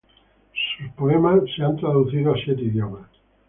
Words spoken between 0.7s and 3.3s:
Sus poemas han sido traducidos a siete idiomas.